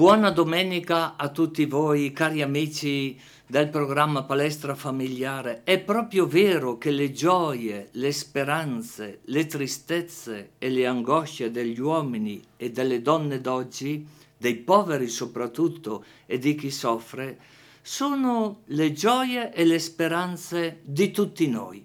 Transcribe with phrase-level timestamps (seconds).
[0.00, 5.60] Buona domenica a tutti voi, cari amici del programma Palestra Familiare.
[5.62, 12.40] È proprio vero che le gioie, le speranze, le tristezze e le angosce degli uomini
[12.56, 14.06] e delle donne d'oggi,
[14.38, 17.38] dei poveri soprattutto e di chi soffre,
[17.82, 21.84] sono le gioie e le speranze di tutti noi.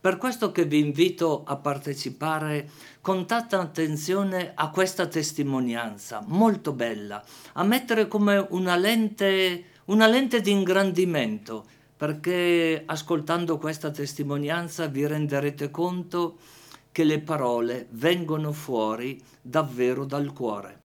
[0.00, 2.70] Per questo che vi invito a partecipare
[3.00, 7.22] con tanta attenzione a questa testimonianza, molto bella,
[7.54, 11.64] a mettere come una lente, una lente di ingrandimento,
[11.96, 16.38] perché ascoltando questa testimonianza vi renderete conto
[16.92, 20.78] che le parole vengono fuori davvero dal cuore.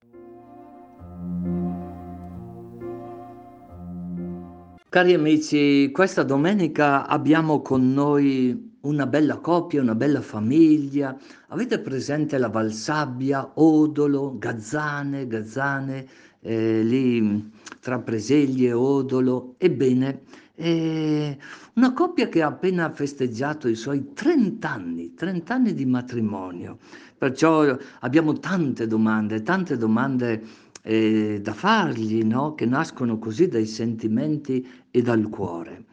[4.88, 11.18] Cari amici, questa domenica abbiamo con noi una bella coppia, una bella famiglia.
[11.50, 16.08] Avete presente la Valsabbia, Odolo, Gazzane, Gazzane,
[16.42, 19.56] eh, lì tra Preseglie Odolo?
[19.58, 20.22] Ebbene,
[20.56, 21.38] eh,
[21.74, 26.78] una coppia che ha appena festeggiato i suoi 30 anni, 30 anni di matrimonio.
[27.18, 30.44] Perciò abbiamo tante domande, tante domande
[30.84, 32.54] eh, da fargli, no?
[32.54, 35.86] che nascono così dai sentimenti e dal cuore.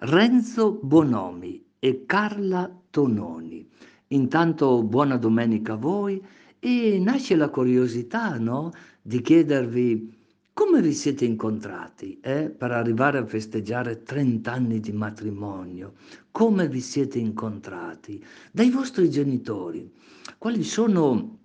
[0.00, 3.66] Renzo Bonomi e Carla Tononi.
[4.08, 6.22] Intanto buona domenica a voi
[6.58, 8.72] e nasce la curiosità no?
[9.00, 10.16] di chiedervi
[10.58, 15.92] come vi siete incontrati eh, per arrivare a festeggiare 30 anni di matrimonio?
[16.32, 18.20] Come vi siete incontrati?
[18.50, 19.88] Dai vostri genitori?
[20.36, 21.37] Quali sono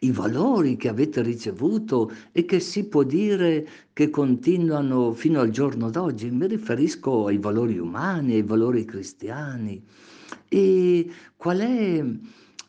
[0.00, 5.90] i valori che avete ricevuto e che si può dire che continuano fino al giorno
[5.90, 6.30] d'oggi.
[6.30, 9.82] Mi riferisco ai valori umani, ai valori cristiani.
[10.48, 12.04] E qual è,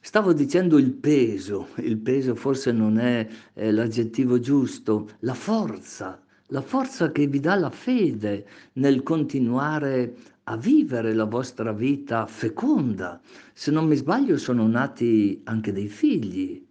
[0.01, 6.61] stavo dicendo il peso, il peso forse non è eh, l'aggettivo giusto, la forza, la
[6.61, 13.21] forza che vi dà la fede nel continuare a vivere la vostra vita feconda.
[13.53, 16.61] Se non mi sbaglio sono nati anche dei figli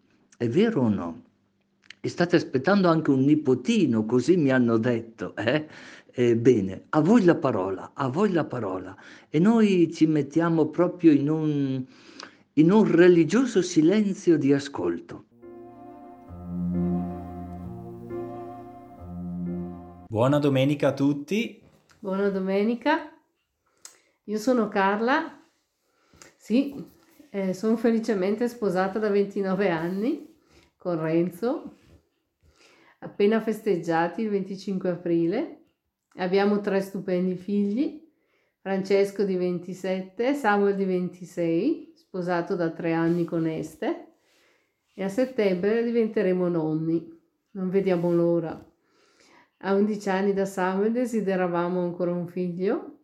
[0.41, 1.23] è vero o no?
[2.01, 5.37] E state aspettando anche un nipotino, così mi hanno detto.
[5.37, 5.69] Eh?
[6.13, 8.97] Eh, bene, a voi la parola, a voi la parola.
[9.29, 11.85] E noi ci mettiamo proprio in un,
[12.55, 15.27] in un religioso silenzio di ascolto.
[20.09, 21.63] Buona domenica a tutti.
[21.99, 23.13] Buona domenica.
[24.25, 25.39] Io sono Carla.
[26.39, 26.83] Sì,
[27.29, 30.29] eh, sono felicemente sposata da 29 anni
[30.81, 31.77] con Renzo,
[33.01, 35.65] appena festeggiati il 25 aprile.
[36.15, 38.11] Abbiamo tre stupendi figli,
[38.63, 44.15] Francesco di 27, Samuel di 26, sposato da tre anni con Este,
[44.95, 47.15] e a settembre diventeremo nonni.
[47.51, 48.59] Non vediamo l'ora.
[49.59, 53.01] A 11 anni da Samuel desideravamo ancora un figlio.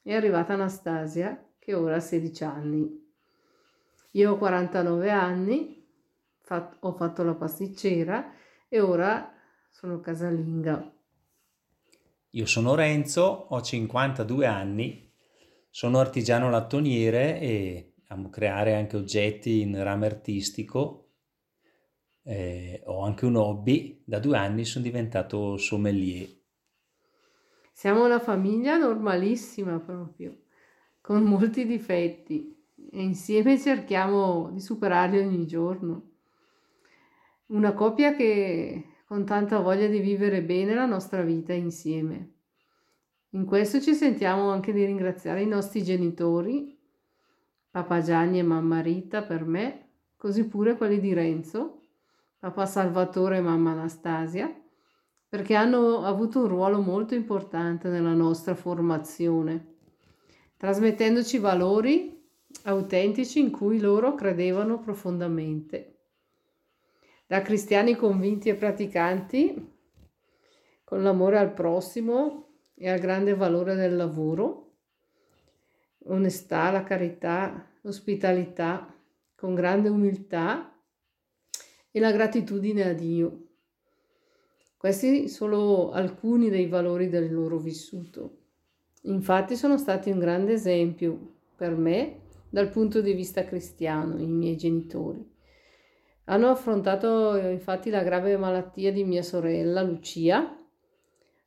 [0.00, 3.06] È arrivata Anastasia, che ora ha 16 anni.
[4.12, 5.77] Io ho 49 anni
[6.48, 8.32] fat- ho fatto la pasticcera
[8.68, 9.30] e ora
[9.68, 10.92] sono casalinga.
[12.30, 15.12] Io sono Renzo, ho 52 anni,
[15.68, 21.10] sono artigiano lattoniere e amo creare anche oggetti in rame artistico.
[22.22, 26.28] Eh, ho anche un hobby, da due anni sono diventato sommelier.
[27.72, 30.44] Siamo una famiglia normalissima proprio,
[31.00, 32.54] con molti difetti
[32.90, 36.17] e insieme cerchiamo di superarli ogni giorno.
[37.48, 42.34] Una coppia che con tanta voglia di vivere bene la nostra vita insieme.
[43.30, 46.78] In questo ci sentiamo anche di ringraziare i nostri genitori,
[47.70, 51.84] papà Gianni e mamma Rita per me, così pure quelli di Renzo,
[52.38, 54.54] papà Salvatore e mamma Anastasia,
[55.26, 59.76] perché hanno avuto un ruolo molto importante nella nostra formazione,
[60.58, 62.14] trasmettendoci valori
[62.64, 65.94] autentici in cui loro credevano profondamente
[67.28, 69.76] da cristiani convinti e praticanti,
[70.82, 74.76] con l'amore al prossimo e al grande valore del lavoro,
[76.04, 78.94] onestà, la carità, l'ospitalità,
[79.34, 80.74] con grande umiltà
[81.90, 83.48] e la gratitudine a Dio.
[84.78, 88.38] Questi sono alcuni dei valori del loro vissuto.
[89.02, 94.56] Infatti sono stati un grande esempio per me dal punto di vista cristiano, i miei
[94.56, 95.36] genitori.
[96.30, 100.62] Hanno affrontato infatti la grave malattia di mia sorella Lucia,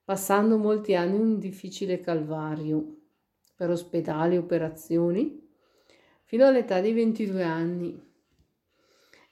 [0.04, 2.98] passando molti anni un difficile calvario
[3.56, 5.48] per ospedali e operazioni,
[6.24, 8.04] fino all'età di 22 anni.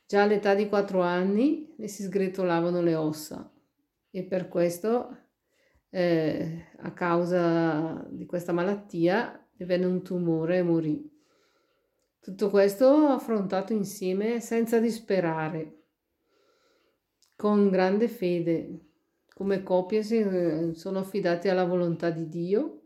[0.05, 3.51] Già all'età di 4 anni le si sgretolavano le ossa
[4.11, 5.17] e per questo,
[5.89, 11.18] eh, a causa di questa malattia, gli venne un tumore e morì.
[12.21, 15.83] Tutto questo affrontato insieme senza disperare,
[17.37, 18.87] con grande fede,
[19.33, 22.81] come coppie eh, sono affidati alla volontà di Dio,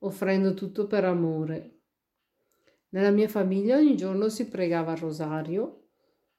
[0.00, 1.76] offrendo tutto per amore.
[2.88, 5.84] Nella mia famiglia ogni giorno si pregava il rosario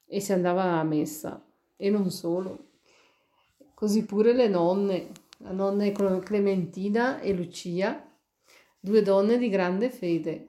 [0.04, 1.42] e si andava a messa,
[1.76, 2.72] e non solo.
[3.72, 5.90] Così pure le nonne, la nonna
[6.20, 8.06] Clementina e Lucia,
[8.78, 10.48] due donne di grande fede.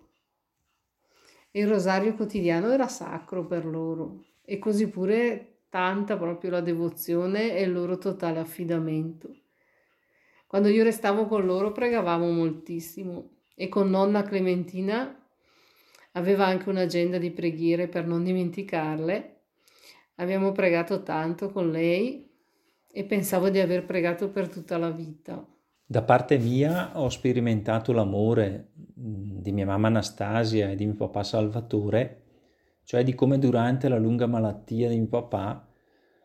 [1.55, 7.61] Il rosario quotidiano era sacro per loro e così pure tanta proprio la devozione e
[7.61, 9.33] il loro totale affidamento.
[10.47, 15.17] Quando io restavo con loro pregavamo moltissimo e con nonna Clementina
[16.11, 19.43] aveva anche un'agenda di preghiere per non dimenticarle.
[20.15, 22.29] Abbiamo pregato tanto con lei
[22.91, 25.54] e pensavo di aver pregato per tutta la vita.
[25.87, 31.23] Da parte mia ho sperimentato l'amore mm, di mia mamma Anastasia e di mio papà
[31.23, 32.23] Salvatore,
[32.83, 35.67] cioè di come durante la lunga malattia di mio papà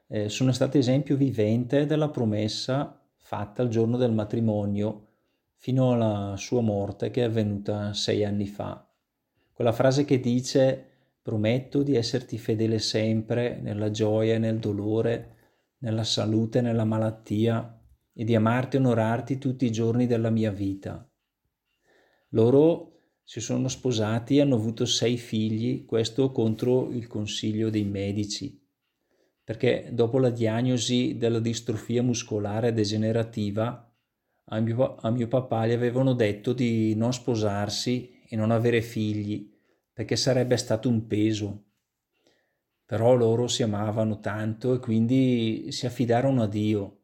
[0.08, 5.08] eh, sono stato esempio vivente della promessa fatta il giorno del matrimonio
[5.56, 8.88] fino alla sua morte che è avvenuta sei anni fa.
[9.52, 10.86] Quella frase che dice
[11.20, 15.36] prometto di esserti fedele sempre nella gioia e nel dolore,
[15.80, 17.79] nella salute e nella malattia
[18.12, 21.08] e di amarti e onorarti tutti i giorni della mia vita.
[22.30, 22.90] Loro
[23.22, 28.60] si sono sposati e hanno avuto sei figli, questo contro il consiglio dei medici,
[29.44, 33.88] perché dopo la diagnosi della distrofia muscolare degenerativa
[34.52, 39.48] a mio, a mio papà gli avevano detto di non sposarsi e non avere figli,
[39.92, 41.64] perché sarebbe stato un peso.
[42.84, 46.99] Però loro si amavano tanto e quindi si affidarono a Dio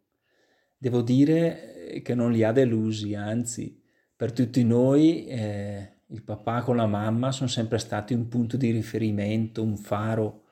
[0.76, 3.80] devo dire che non li ha delusi, anzi,
[4.14, 8.70] per tutti noi eh, il papà con la mamma sono sempre stati un punto di
[8.70, 10.44] riferimento, un faro.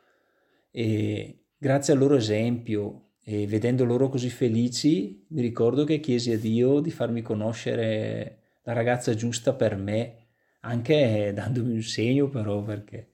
[0.71, 6.39] E grazie al loro esempio e vedendo loro così felici mi ricordo che chiesi a
[6.39, 10.27] Dio di farmi conoscere la ragazza giusta per me,
[10.61, 13.11] anche dandomi un segno però perché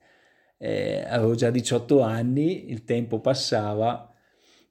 [0.58, 4.09] eh, avevo già 18 anni, il tempo passava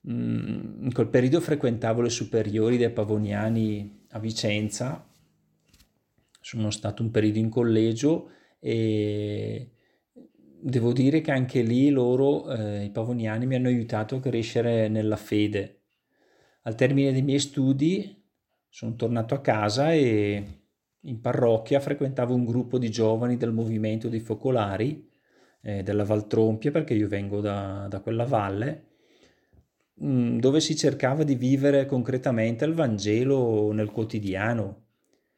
[0.07, 5.05] Mm, in quel periodo frequentavo le superiori dei Pavoniani a Vicenza,
[6.41, 8.29] sono stato un periodo in collegio
[8.59, 9.71] e
[10.61, 15.17] devo dire che anche lì loro, eh, i Pavoniani, mi hanno aiutato a crescere nella
[15.17, 15.81] fede.
[16.63, 18.15] Al termine dei miei studi
[18.67, 20.43] sono tornato a casa e
[21.01, 25.09] in parrocchia frequentavo un gruppo di giovani del movimento dei focolari
[25.61, 28.88] eh, della Valtrompia perché io vengo da, da quella valle
[30.01, 34.85] Mm, dove si cercava di vivere concretamente il Vangelo nel quotidiano.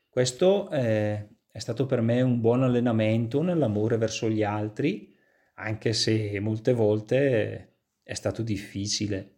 [0.08, 5.16] Questo eh, è stato per me un buon allenamento nell'amore verso gli altri,
[5.56, 7.74] anche se molte volte
[8.04, 9.38] è stato difficile.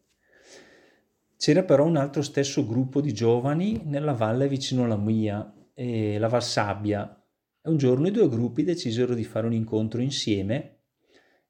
[1.37, 6.27] C'era però un altro stesso gruppo di giovani nella valle vicino alla mia, eh, la
[6.27, 7.23] Valsabbia.
[7.63, 10.72] Un giorno i due gruppi decisero di fare un incontro insieme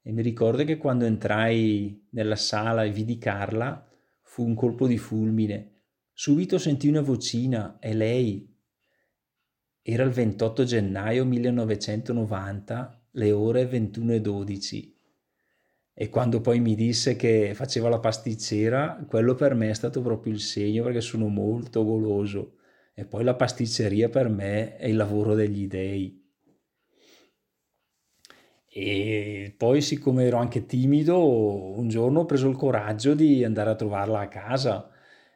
[0.06, 3.90] e mi ricordo che quando entrai nella sala e vidi Carla,
[4.22, 5.72] fu un colpo di fulmine.
[6.12, 8.54] Subito sentì una vocina, è lei.
[9.82, 14.92] Era il 28 gennaio 1990, le ore 21.12.
[15.94, 20.34] E quando poi mi disse che faceva la pasticcera, quello per me è stato proprio
[20.34, 22.58] il segno perché sono molto goloso.
[22.94, 26.23] E poi la pasticceria per me è il lavoro degli dei.
[28.76, 33.76] E poi, siccome ero anche timido, un giorno ho preso il coraggio di andare a
[33.76, 34.90] trovarla a casa,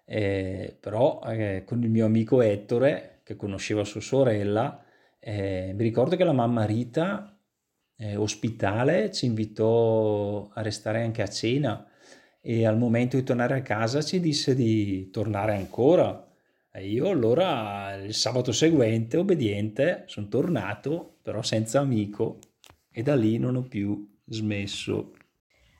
[0.05, 4.83] eh, però eh, con il mio amico Ettore, che conosceva sua sorella,
[5.19, 7.39] eh, mi ricordo che la mamma Rita,
[7.97, 11.87] eh, ospitale, ci invitò a restare anche a cena.
[12.41, 16.25] E al momento di tornare a casa ci disse di tornare ancora.
[16.71, 22.39] E io allora il sabato seguente, obbediente, sono tornato, però senza amico
[22.97, 25.13] e da lì non ho più smesso.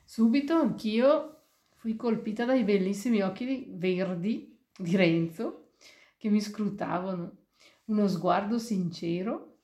[0.04, 5.72] Subito anch'io fui colpita dai bellissimi occhi verdi di Renzo
[6.16, 7.46] che mi scrutavano,
[7.86, 9.62] uno sguardo sincero.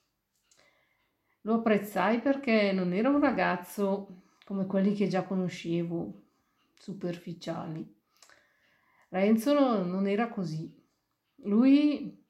[1.42, 6.22] Lo apprezzai perché non era un ragazzo come quelli che già conoscevo,
[6.74, 7.88] superficiali.
[9.10, 10.76] Renzo non era così.
[11.44, 12.20] Lui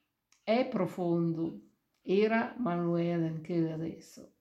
[0.43, 1.61] è profondo,
[2.02, 4.34] era, ma lo è anche adesso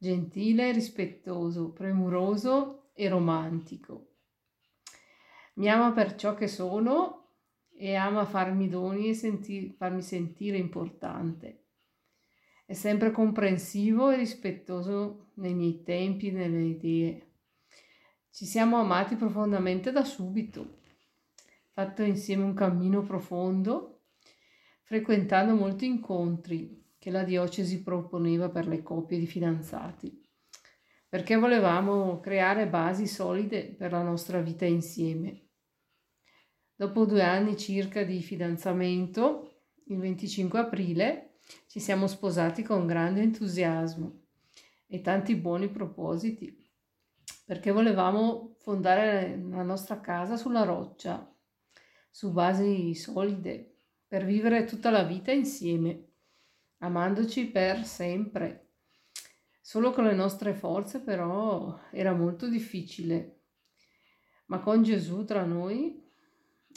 [0.00, 4.14] gentile, rispettoso, premuroso e romantico.
[5.56, 7.34] Mi ama per ciò che sono
[7.76, 11.66] e ama farmi doni e senti- farmi sentire importante.
[12.64, 17.32] È sempre comprensivo e rispettoso nei miei tempi, nelle idee.
[18.30, 20.78] Ci siamo amati profondamente da subito,
[21.72, 24.04] fatto insieme un cammino profondo,
[24.82, 30.22] frequentando molti incontri che la diocesi proponeva per le coppie di fidanzati,
[31.08, 35.46] perché volevamo creare basi solide per la nostra vita insieme.
[36.74, 41.38] Dopo due anni circa di fidanzamento, il 25 aprile,
[41.68, 44.26] ci siamo sposati con grande entusiasmo
[44.86, 46.54] e tanti buoni propositi,
[47.46, 51.34] perché volevamo fondare la nostra casa sulla roccia,
[52.10, 53.76] su basi solide,
[54.06, 56.09] per vivere tutta la vita insieme,
[56.80, 58.68] amandoci per sempre.
[59.60, 63.42] Solo con le nostre forze però era molto difficile,
[64.46, 66.02] ma con Gesù tra noi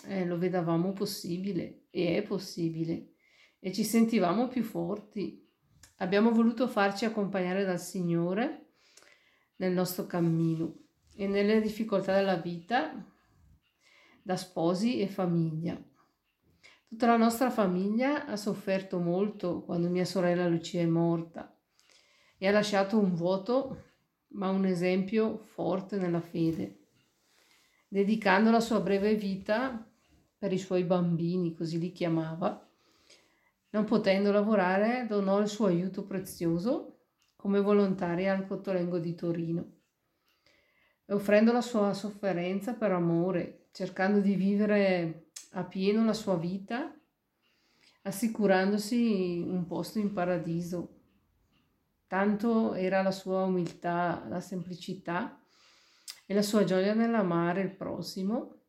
[0.06, 3.14] eh, lo vedevamo possibile e è possibile
[3.60, 5.42] e ci sentivamo più forti.
[5.98, 8.74] Abbiamo voluto farci accompagnare dal Signore
[9.58, 10.82] nel nostro cammino
[11.16, 13.10] e nelle difficoltà della vita
[14.22, 15.82] da sposi e famiglia.
[16.94, 21.52] Tutta la nostra famiglia ha sofferto molto quando mia sorella Lucia è morta
[22.38, 23.86] e ha lasciato un vuoto,
[24.34, 26.82] ma un esempio forte nella fede
[27.88, 29.92] dedicando la sua breve vita
[30.38, 32.64] per i suoi bambini, così li chiamava.
[33.72, 37.00] Non potendo lavorare, donò il suo aiuto prezioso
[37.36, 39.78] come volontaria al Cottolengo di Torino,
[41.08, 45.23] offrendo la sua sofferenza per amore, cercando di vivere
[45.54, 46.94] a pieno la sua vita,
[48.04, 51.00] assicurandosi un posto in paradiso.
[52.08, 55.42] Tanto era la sua umiltà, la semplicità
[56.26, 58.62] e la sua gioia nell'amare il prossimo,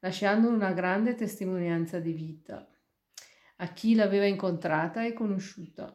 [0.00, 2.66] lasciando una grande testimonianza di vita
[3.62, 5.94] a chi l'aveva incontrata e conosciuta.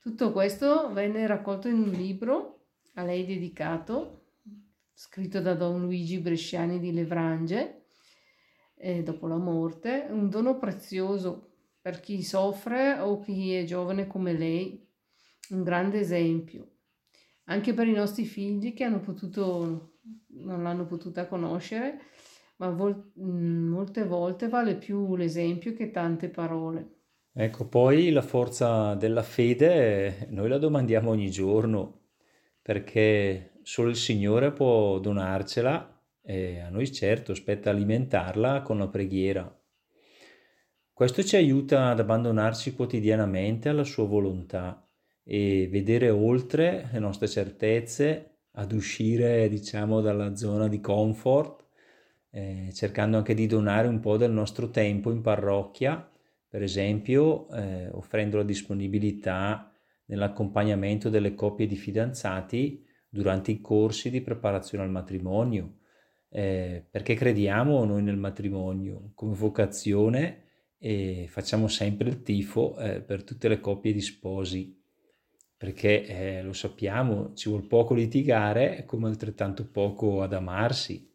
[0.00, 4.26] Tutto questo venne raccolto in un libro a lei dedicato,
[4.94, 7.85] scritto da Don Luigi Bresciani di Levrange,
[8.78, 14.32] eh, dopo la morte, un dono prezioso per chi soffre o chi è giovane come
[14.32, 14.84] lei,
[15.50, 16.68] un grande esempio,
[17.44, 19.94] anche per i nostri figli che hanno potuto
[20.28, 21.98] non l'hanno potuta conoscere,
[22.56, 26.94] ma vol- mm, molte volte vale più l'esempio che tante parole.
[27.32, 32.00] Ecco, poi la forza della fede noi la domandiamo ogni giorno,
[32.62, 35.95] perché solo il Signore può donarcela
[36.26, 39.60] e a noi certo spetta alimentarla con la preghiera.
[40.92, 44.86] Questo ci aiuta ad abbandonarci quotidianamente alla sua volontà
[45.22, 51.64] e vedere oltre le nostre certezze ad uscire diciamo dalla zona di comfort,
[52.30, 56.10] eh, cercando anche di donare un po' del nostro tempo in parrocchia,
[56.48, 59.70] per esempio eh, offrendo la disponibilità
[60.06, 65.78] nell'accompagnamento delle coppie di fidanzati durante i corsi di preparazione al matrimonio,
[66.36, 70.42] eh, perché crediamo noi nel matrimonio come vocazione
[70.76, 74.78] e facciamo sempre il tifo eh, per tutte le coppie di sposi
[75.56, 81.10] perché eh, lo sappiamo, ci vuole poco litigare come altrettanto poco ad amarsi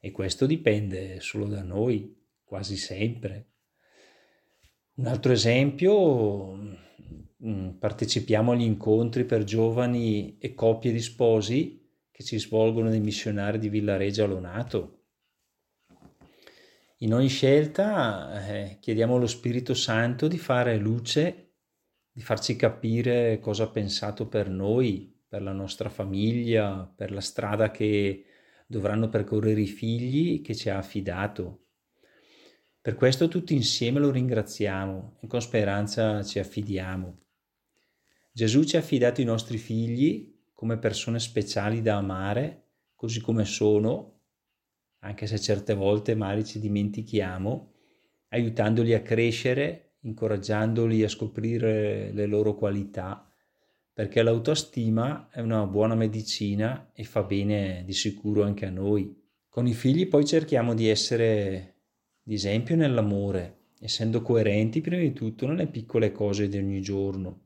[0.00, 3.50] e questo dipende solo da noi, quasi sempre.
[4.94, 6.56] Un altro esempio,
[7.46, 11.79] mm, partecipiamo agli incontri per giovani e coppie di sposi
[12.20, 15.04] che si svolgono nei missionari di Villareggio Lonato.
[16.98, 21.54] In ogni scelta eh, chiediamo allo Spirito Santo di fare luce
[22.12, 27.70] di farci capire cosa ha pensato per noi, per la nostra famiglia, per la strada
[27.70, 28.26] che
[28.66, 31.68] dovranno percorrere i figli che ci ha affidato.
[32.82, 37.18] Per questo tutti insieme lo ringraziamo e con speranza ci affidiamo.
[38.30, 42.64] Gesù ci ha affidato i nostri figli come persone speciali da amare,
[42.94, 44.24] così come sono,
[44.98, 47.72] anche se certe volte magari ci dimentichiamo,
[48.28, 53.26] aiutandoli a crescere incoraggiandoli a scoprire le loro qualità,
[53.90, 59.18] perché l'autostima è una buona medicina e fa bene di sicuro anche a noi.
[59.48, 61.76] Con i figli poi cerchiamo di essere
[62.22, 67.44] di esempio nell'amore, essendo coerenti prima di tutto nelle piccole cose di ogni giorno,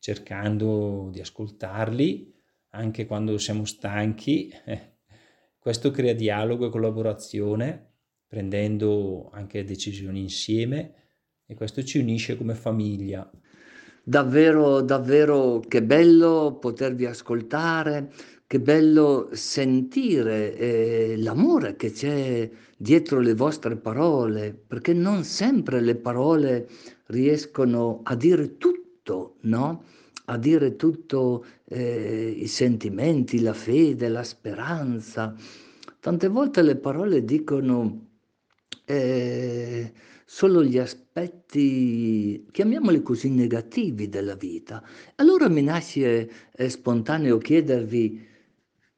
[0.00, 2.34] cercando di ascoltarli
[2.78, 4.50] anche quando siamo stanchi.
[5.58, 7.94] Questo crea dialogo e collaborazione,
[8.26, 10.94] prendendo anche decisioni insieme
[11.46, 13.28] e questo ci unisce come famiglia.
[14.02, 18.10] Davvero, davvero che bello potervi ascoltare,
[18.46, 25.96] che bello sentire eh, l'amore che c'è dietro le vostre parole, perché non sempre le
[25.96, 26.66] parole
[27.08, 29.84] riescono a dire tutto, no?
[30.30, 35.34] A dire tutto eh, i sentimenti, la fede, la speranza.
[36.00, 38.08] Tante volte le parole dicono
[38.84, 39.92] eh,
[40.24, 44.82] solo gli aspetti, chiamiamoli così, negativi della vita.
[45.16, 48.26] Allora mi nasce eh, spontaneo chiedervi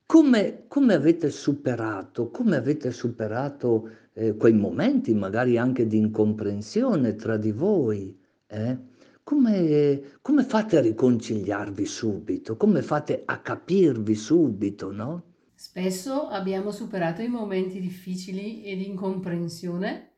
[0.06, 7.36] come, come, avete superato, come avete superato eh, quei momenti magari anche di incomprensione tra
[7.36, 8.18] di voi?
[8.48, 8.78] Eh?
[9.22, 12.56] Come, come fate a riconciliarvi subito?
[12.56, 15.24] Come fate a capirvi subito, no?
[15.54, 20.12] Spesso abbiamo superato i momenti difficili e di incomprensione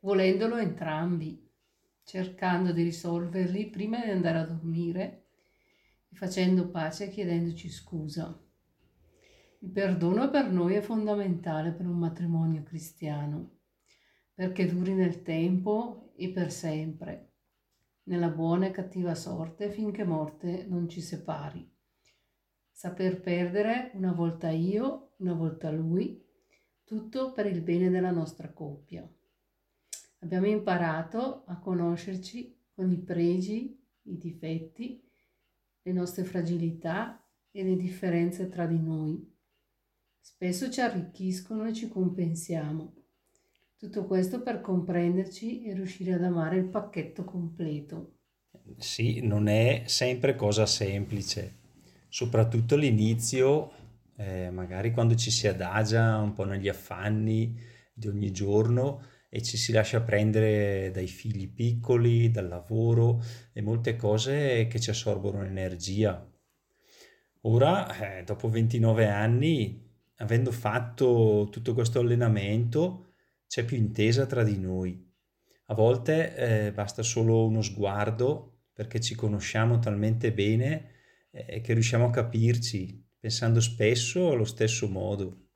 [0.00, 1.48] volendolo entrambi,
[2.02, 5.20] cercando di risolverli prima di andare a dormire
[6.12, 8.38] facendo pace e chiedendoci scusa.
[9.60, 13.58] Il perdono per noi è fondamentale per un matrimonio cristiano,
[14.34, 17.29] perché duri nel tempo e per sempre,
[18.04, 21.68] nella buona e cattiva sorte finché morte non ci separi.
[22.70, 26.24] Saper perdere una volta io, una volta lui,
[26.84, 29.08] tutto per il bene della nostra coppia.
[30.20, 35.02] Abbiamo imparato a conoscerci con i pregi, i difetti,
[35.82, 39.38] le nostre fragilità e le differenze tra di noi.
[40.18, 42.99] Spesso ci arricchiscono e ci compensiamo.
[43.80, 48.18] Tutto questo per comprenderci e riuscire ad amare il pacchetto completo.
[48.76, 51.60] Sì, non è sempre cosa semplice,
[52.10, 53.72] soprattutto all'inizio,
[54.16, 57.58] eh, magari quando ci si adagia un po' negli affanni
[57.94, 63.22] di ogni giorno, e ci si lascia prendere dai figli piccoli, dal lavoro
[63.54, 66.30] e molte cose che ci assorbono energia.
[67.44, 69.82] Ora, eh, dopo 29 anni,
[70.16, 73.09] avendo fatto tutto questo allenamento,
[73.50, 75.12] c'è più intesa tra di noi.
[75.66, 80.92] A volte eh, basta solo uno sguardo perché ci conosciamo talmente bene
[81.32, 85.48] eh, che riusciamo a capirci, pensando spesso allo stesso modo.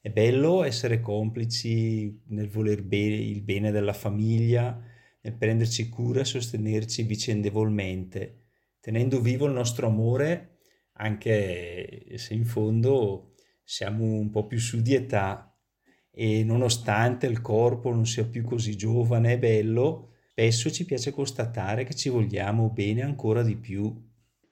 [0.00, 4.80] È bello essere complici nel voler bene il bene della famiglia,
[5.20, 10.58] nel prenderci cura e sostenerci vicendevolmente, tenendo vivo il nostro amore,
[10.92, 15.48] anche se in fondo siamo un po' più su di età
[16.20, 21.84] e nonostante il corpo non sia più così giovane e bello, spesso ci piace constatare
[21.84, 23.94] che ci vogliamo bene ancora di più.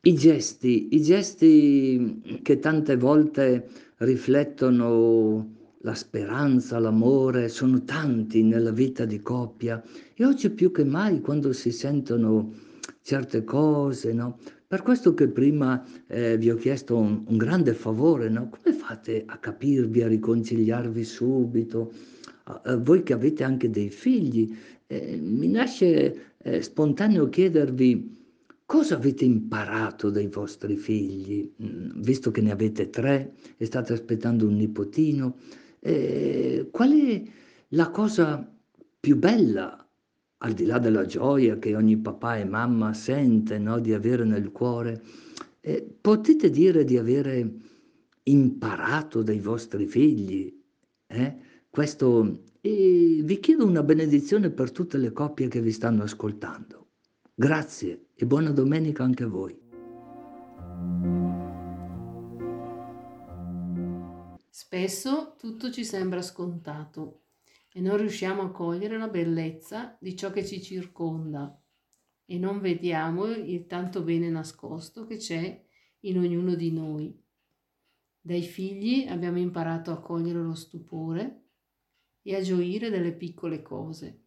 [0.02, 9.04] I gesti, i gesti che tante volte riflettono la speranza, l'amore, sono tanti nella vita
[9.04, 9.82] di coppia
[10.14, 12.52] e oggi più che mai quando si sentono
[13.02, 14.38] certe cose, no?
[14.68, 18.48] Per questo che prima eh, vi ho chiesto un, un grande favore, no?
[18.48, 21.92] Come fate a capirvi, a riconciliarvi subito?
[22.64, 28.16] Uh, voi che avete anche dei figli, eh, mi nasce eh, spontaneo chiedervi
[28.66, 34.44] Cosa avete imparato dai vostri figli, mm, visto che ne avete tre e state aspettando
[34.48, 35.36] un nipotino?
[35.78, 37.22] Eh, qual è
[37.68, 38.44] la cosa
[38.98, 39.85] più bella,
[40.38, 44.52] al di là della gioia che ogni papà e mamma sente no, di avere nel
[44.52, 45.02] cuore?
[45.60, 47.54] Eh, potete dire di avere
[48.24, 50.54] imparato dai vostri figli?
[51.06, 51.36] Eh?
[51.70, 56.88] Questo, e vi chiedo una benedizione per tutte le coppie che vi stanno ascoltando.
[57.34, 59.64] Grazie e buona domenica anche a voi.
[64.48, 67.25] Spesso tutto ci sembra scontato
[67.76, 71.62] e non riusciamo a cogliere la bellezza di ciò che ci circonda
[72.24, 75.62] e non vediamo il tanto bene nascosto che c'è
[76.00, 77.22] in ognuno di noi.
[78.18, 81.48] Dai figli abbiamo imparato a cogliere lo stupore
[82.22, 84.24] e a gioire delle piccole cose,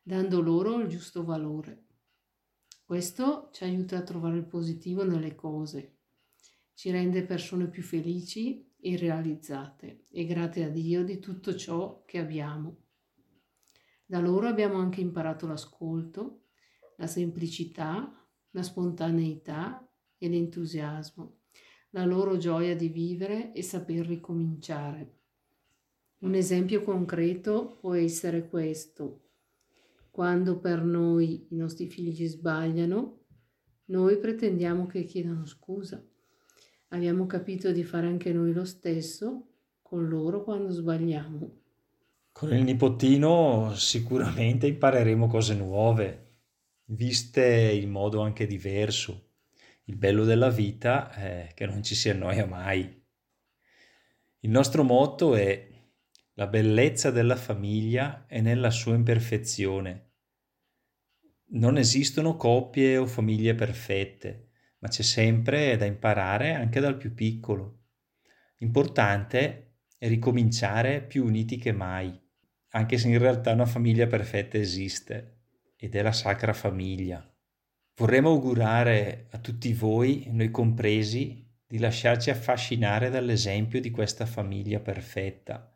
[0.00, 1.86] dando loro il giusto valore.
[2.84, 5.96] Questo ci aiuta a trovare il positivo nelle cose,
[6.74, 12.18] ci rende persone più felici e realizzate e grate a Dio di tutto ciò che
[12.18, 12.84] abbiamo.
[14.06, 16.44] Da loro abbiamo anche imparato l'ascolto,
[16.96, 18.12] la semplicità,
[18.50, 19.86] la spontaneità
[20.16, 21.40] e l'entusiasmo,
[21.90, 25.16] la loro gioia di vivere e saper ricominciare.
[26.20, 29.24] Un esempio concreto può essere questo.
[30.10, 33.26] Quando per noi i nostri figli sbagliano,
[33.86, 36.04] noi pretendiamo che chiedano scusa.
[36.88, 39.46] Abbiamo capito di fare anche noi lo stesso
[39.82, 41.60] con loro quando sbagliamo.
[42.32, 46.26] Con il nipotino sicuramente impareremo cose nuove
[46.90, 49.30] viste in modo anche diverso.
[49.84, 53.04] Il bello della vita è che non ci si annoia mai.
[54.40, 55.66] Il nostro motto è
[56.34, 60.06] la bellezza della famiglia è nella sua imperfezione.
[61.50, 64.47] Non esistono coppie o famiglie perfette,
[64.78, 67.84] ma c'è sempre da imparare anche dal più piccolo.
[68.58, 72.18] Importante è ricominciare più uniti che mai,
[72.70, 75.36] anche se in realtà una famiglia perfetta esiste,
[75.76, 77.24] ed è la Sacra Famiglia.
[77.96, 85.70] Vorremmo augurare a tutti voi, noi compresi, di lasciarci affascinare dall'esempio di questa famiglia perfetta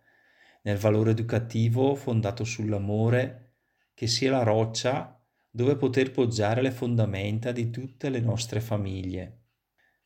[0.63, 3.57] nel valore educativo fondato sull'amore,
[3.95, 5.22] che sia la roccia
[5.55, 9.41] dove poter poggiare le fondamenta di tutte le nostre famiglie.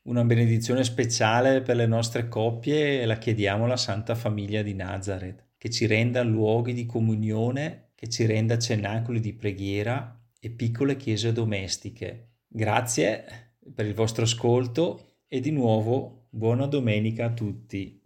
[0.02, 5.70] Una benedizione speciale per le nostre coppie la chiediamo alla Santa Famiglia di Nazareth, che
[5.70, 12.38] ci renda luoghi di comunione, che ci renda cenacoli di preghiera e piccole chiese domestiche.
[12.46, 18.00] Grazie per il vostro ascolto e di nuovo buona domenica a tutti.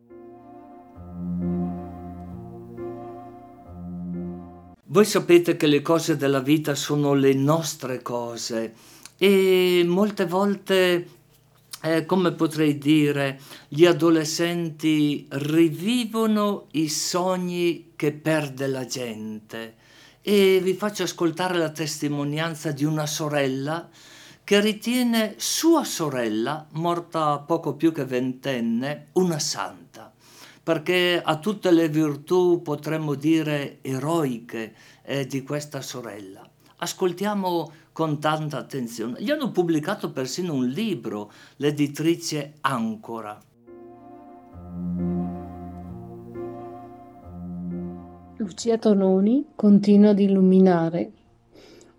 [4.92, 8.74] Voi sapete che le cose della vita sono le nostre cose
[9.18, 11.08] e molte volte,
[11.82, 19.76] eh, come potrei dire, gli adolescenti rivivono i sogni che perde la gente.
[20.22, 23.88] E vi faccio ascoltare la testimonianza di una sorella
[24.42, 29.79] che ritiene sua sorella, morta poco più che ventenne, una santa
[30.70, 36.48] perché ha tutte le virtù, potremmo dire, eroiche eh, di questa sorella.
[36.76, 39.20] Ascoltiamo con tanta attenzione.
[39.20, 43.36] Gli hanno pubblicato persino un libro, l'editrice Ancora.
[48.36, 51.10] Lucia Tononi continua ad illuminare.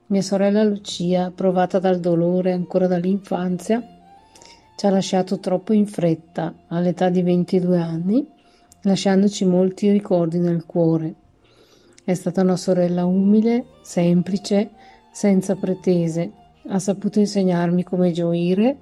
[0.06, 3.84] Mia sorella Lucia, provata dal dolore ancora dall'infanzia,
[4.78, 8.40] ci ha lasciato troppo in fretta all'età di 22 anni
[8.82, 11.14] lasciandoci molti ricordi nel cuore.
[12.04, 14.72] È stata una sorella umile, semplice,
[15.12, 16.32] senza pretese.
[16.68, 18.78] Ha saputo insegnarmi come gioire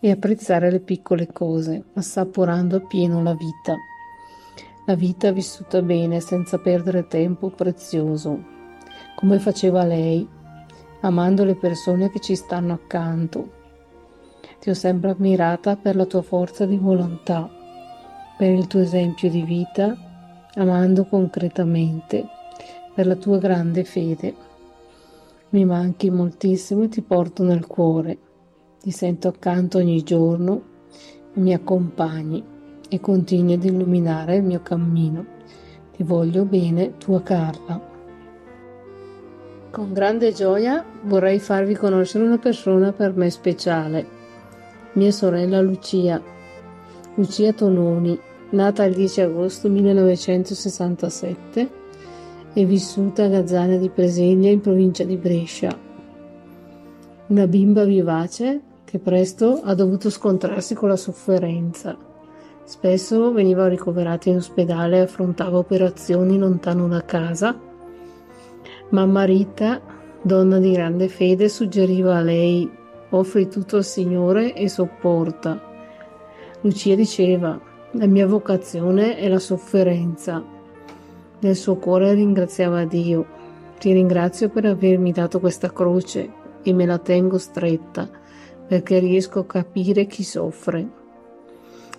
[0.00, 3.76] e apprezzare le piccole cose, assaporando appieno la vita.
[4.86, 8.42] La vita vissuta bene, senza perdere tempo prezioso,
[9.16, 10.26] come faceva lei,
[11.00, 13.56] amando le persone che ci stanno accanto.
[14.60, 17.57] Ti ho sempre ammirata per la tua forza di volontà
[18.38, 19.94] per il tuo esempio di vita,
[20.54, 22.26] amando concretamente,
[22.94, 24.34] per la tua grande fede.
[25.50, 28.16] Mi manchi moltissimo e ti porto nel cuore.
[28.80, 30.76] Ti sento accanto ogni giorno
[31.38, 32.44] mi accompagni
[32.88, 35.24] e continui ad illuminare il mio cammino.
[35.94, 37.96] Ti voglio bene, tua Carla.
[39.70, 44.06] Con grande gioia vorrei farvi conoscere una persona per me speciale,
[44.94, 46.20] mia sorella Lucia,
[47.14, 48.18] Lucia Tononi,
[48.50, 51.70] nata il 10 agosto 1967
[52.54, 55.76] e vissuta a Gazzana di Presegna in provincia di Brescia.
[57.26, 61.94] Una bimba vivace che presto ha dovuto scontrarsi con la sofferenza.
[62.64, 67.54] Spesso veniva ricoverata in ospedale e affrontava operazioni lontano da casa.
[68.90, 69.80] Mamma Rita,
[70.22, 72.76] donna di grande fede, suggeriva a lei
[73.10, 75.62] offri tutto al Signore e sopporta.
[76.62, 80.44] Lucia diceva la mia vocazione è la sofferenza.
[81.40, 83.36] Nel suo cuore ringraziava Dio.
[83.78, 86.30] Ti ringrazio per avermi dato questa croce
[86.62, 88.08] e me la tengo stretta
[88.66, 90.86] perché riesco a capire chi soffre.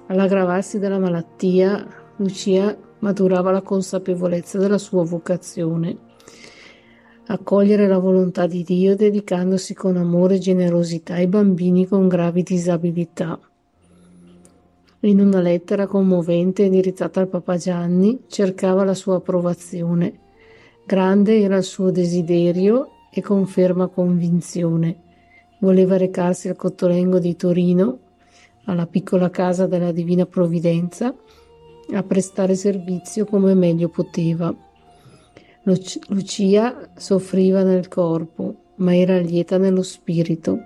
[0.08, 5.98] All'aggravarsi della malattia, Lucia maturava la consapevolezza della sua vocazione.
[7.26, 13.40] Accogliere la volontà di Dio dedicandosi con amore e generosità ai bambini con gravi disabilità.
[15.04, 20.20] In una lettera commovente indirizzata al Papa Gianni cercava la sua approvazione.
[20.86, 25.04] Grande era il suo desiderio e con ferma convinzione.
[25.62, 28.00] Voleva recarsi al Cottolengo di Torino,
[28.66, 31.16] alla piccola casa della Divina Provvidenza,
[31.94, 34.54] a prestare servizio come meglio poteva.
[36.10, 40.60] Lucia soffriva nel corpo, ma era lieta nello spirito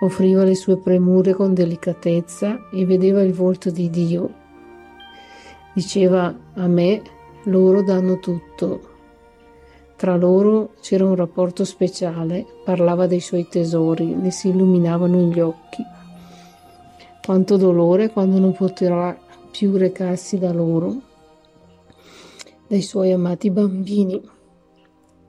[0.00, 4.44] offriva le sue premure con delicatezza e vedeva il volto di Dio.
[5.72, 7.02] Diceva a me,
[7.44, 8.94] loro danno tutto.
[9.96, 15.82] Tra loro c'era un rapporto speciale, parlava dei suoi tesori, le si illuminavano gli occhi.
[17.24, 19.18] Quanto dolore quando non potrà
[19.50, 20.94] più recarsi da loro,
[22.68, 24.20] dai suoi amati bambini.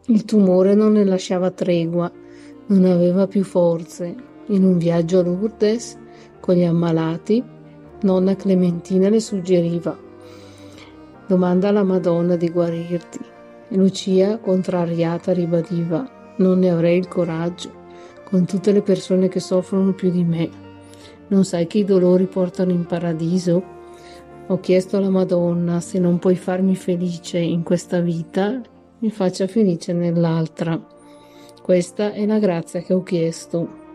[0.08, 2.10] Il tumore non le lasciava tregua
[2.68, 4.27] Non aveva più forze.
[4.48, 5.98] In un viaggio a Lourdes
[6.40, 7.44] con gli ammalati,
[8.02, 10.06] nonna Clementina le suggeriva
[11.28, 13.20] domanda alla Madonna di guarirti.
[13.70, 17.70] Lucia, contrariata, ribadiva non ne avrei il coraggio,
[18.24, 20.50] con tutte le persone che soffrono più di me.
[21.28, 23.76] Non sai che i dolori portano in paradiso?
[24.48, 28.62] Ho chiesto alla Madonna se non puoi farmi felice in questa vita,
[29.00, 30.82] mi faccia felice nell'altra.
[31.62, 33.86] Questa è la grazia che ho chiesto.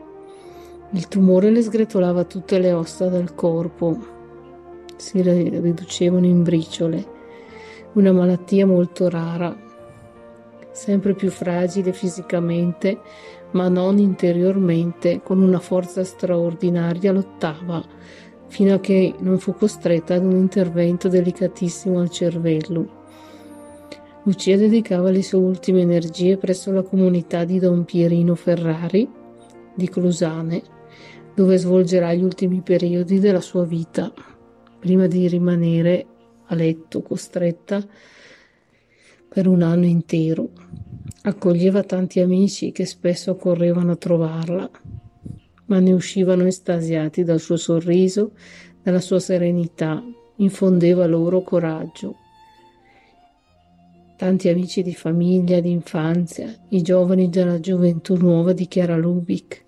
[0.94, 3.98] Il tumore le sgretolava tutte le ossa del corpo,
[4.96, 7.04] si riducevano in briciole,
[7.94, 9.56] una malattia molto rara,
[10.70, 13.00] sempre più fragile fisicamente,
[13.52, 17.82] ma non interiormente, con una forza straordinaria lottava
[18.48, 23.00] fino a che non fu costretta ad un intervento delicatissimo al cervello.
[24.24, 29.08] Lucia dedicava le sue ultime energie presso la comunità di Don Pierino Ferrari
[29.74, 30.62] di Clusane,
[31.34, 34.12] dove svolgerà gli ultimi periodi della sua vita,
[34.78, 36.06] prima di rimanere
[36.46, 37.84] a letto costretta
[39.28, 40.50] per un anno intero.
[41.22, 44.70] Accoglieva tanti amici che spesso correvano a trovarla
[45.72, 48.32] ma ne uscivano estasiati dal suo sorriso,
[48.82, 50.04] dalla sua serenità,
[50.36, 52.16] infondeva loro coraggio.
[54.18, 59.64] Tanti amici di famiglia, di infanzia, i giovani della gioventù nuova di Chiara Lubick.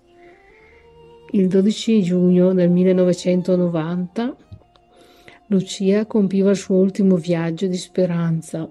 [1.31, 4.35] Il 12 giugno del 1990
[5.47, 8.69] Lucia compiva il suo ultimo viaggio di speranza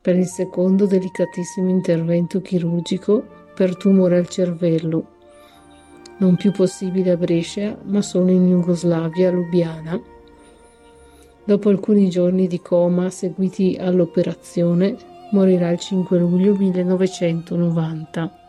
[0.00, 5.14] per il secondo delicatissimo intervento chirurgico per tumore al cervello
[6.18, 10.00] non più possibile a Brescia, ma solo in Jugoslavia, a Lubiana.
[11.44, 14.96] Dopo alcuni giorni di coma seguiti all'operazione,
[15.32, 18.45] morirà il 5 luglio 1990.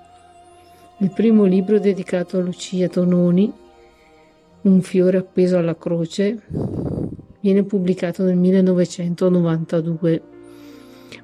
[1.00, 3.54] Il primo libro dedicato a Lucia Tononi,
[4.62, 6.42] Un fiore appeso alla croce,
[7.40, 10.22] viene pubblicato nel 1992.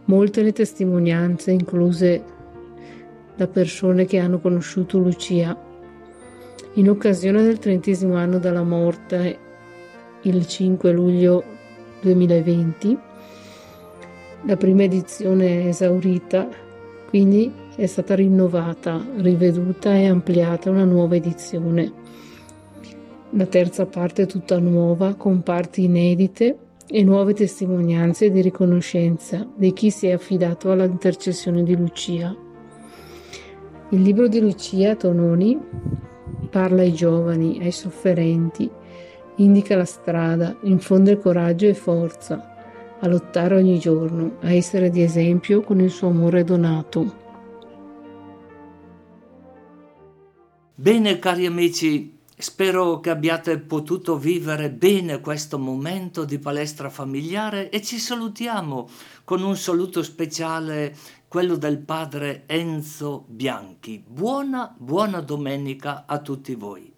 [0.06, 2.24] Molte le testimonianze, incluse
[3.36, 5.60] da persone che hanno conosciuto Lucia,
[6.74, 9.40] in occasione del trentesimo anno dalla morte,
[10.22, 11.44] il 5 luglio
[12.02, 12.96] 2020,
[14.46, 16.48] la prima edizione è esaurita,
[17.10, 21.92] quindi è stata rinnovata, riveduta e ampliata una nuova edizione.
[23.32, 26.58] La terza parte è tutta nuova, con parti inedite
[26.88, 32.36] e nuove testimonianze di riconoscenza di chi si è affidato all'intercessione di Lucia.
[33.90, 35.60] Il libro di Lucia Tononi
[36.52, 38.70] parla ai giovani, ai sofferenti,
[39.38, 42.50] indica la strada, infonde coraggio e forza
[43.00, 47.23] a lottare ogni giorno, a essere di esempio con il suo amore donato.
[50.76, 57.80] Bene cari amici, spero che abbiate potuto vivere bene questo momento di palestra familiare e
[57.84, 58.90] ci salutiamo
[59.24, 60.96] con un saluto speciale
[61.28, 64.04] quello del padre Enzo Bianchi.
[64.04, 66.92] Buona, buona domenica a tutti voi.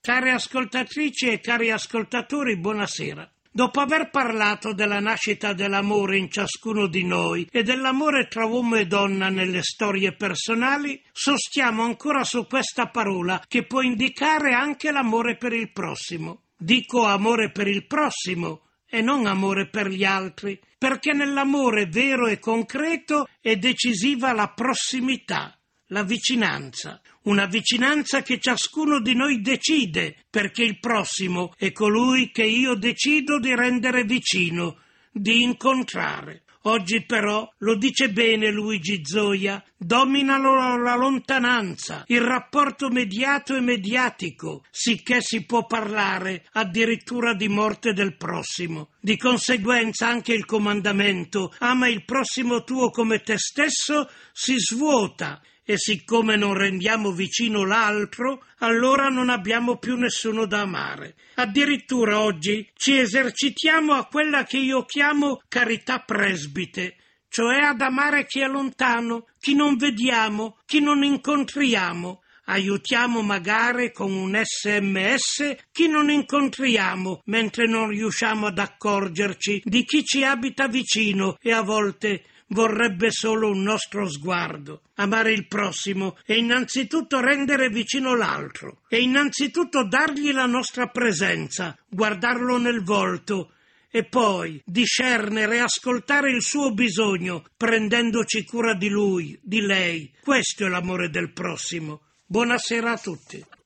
[0.00, 3.30] Care ascoltatrici e cari ascoltatori, buonasera.
[3.52, 8.86] Dopo aver parlato della nascita dell'amore in ciascuno di noi e dell'amore tra uomo e
[8.86, 15.52] donna nelle storie personali, sostiamo ancora su questa parola che può indicare anche l'amore per
[15.52, 16.42] il prossimo.
[16.56, 22.38] Dico amore per il prossimo e non amore per gli altri, perché nell'amore vero e
[22.38, 25.59] concreto è decisiva la prossimità,
[25.90, 32.44] la vicinanza, una vicinanza che ciascuno di noi decide, perché il prossimo è colui che
[32.44, 34.78] io decido di rendere vicino,
[35.12, 36.42] di incontrare.
[36.64, 44.64] Oggi però, lo dice bene Luigi Zoia, dominano la lontananza, il rapporto mediato e mediatico,
[44.70, 48.90] sicché si può parlare addirittura di morte del prossimo.
[49.00, 55.78] Di conseguenza anche il comandamento ama il prossimo tuo come te stesso si svuota e
[55.78, 61.14] siccome non rendiamo vicino l'altro, allora non abbiamo più nessuno da amare.
[61.34, 66.96] Addirittura oggi ci esercitiamo a quella che io chiamo carità presbite,
[67.28, 72.22] cioè ad amare chi è lontano, chi non vediamo, chi non incontriamo.
[72.46, 80.04] Aiutiamo magari con un sms chi non incontriamo, mentre non riusciamo ad accorgerci di chi
[80.04, 84.82] ci abita vicino e a volte vorrebbe solo un nostro sguardo.
[84.96, 92.58] Amare il prossimo è innanzitutto rendere vicino l'altro, e innanzitutto dargli la nostra presenza, guardarlo
[92.58, 93.52] nel volto
[93.90, 100.12] e poi discernere e ascoltare il suo bisogno, prendendoci cura di lui, di lei.
[100.22, 102.02] Questo è l'amore del prossimo.
[102.24, 103.44] Buonasera a tutti.